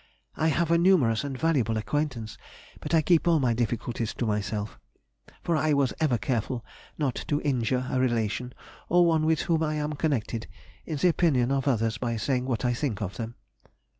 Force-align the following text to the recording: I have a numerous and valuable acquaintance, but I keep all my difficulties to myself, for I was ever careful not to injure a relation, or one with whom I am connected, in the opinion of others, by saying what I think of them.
I 0.35 0.47
have 0.47 0.71
a 0.71 0.79
numerous 0.79 1.23
and 1.23 1.37
valuable 1.37 1.77
acquaintance, 1.77 2.35
but 2.79 2.95
I 2.95 3.03
keep 3.03 3.27
all 3.27 3.39
my 3.39 3.53
difficulties 3.53 4.15
to 4.15 4.25
myself, 4.25 4.79
for 5.43 5.55
I 5.55 5.73
was 5.73 5.93
ever 5.99 6.17
careful 6.17 6.65
not 6.97 7.13
to 7.27 7.39
injure 7.41 7.85
a 7.87 7.99
relation, 7.99 8.55
or 8.89 9.05
one 9.05 9.27
with 9.27 9.41
whom 9.41 9.61
I 9.61 9.75
am 9.75 9.93
connected, 9.93 10.47
in 10.87 10.97
the 10.97 11.09
opinion 11.09 11.51
of 11.51 11.67
others, 11.67 11.99
by 11.99 12.17
saying 12.17 12.45
what 12.45 12.65
I 12.65 12.73
think 12.73 12.99
of 12.99 13.17
them. 13.17 13.35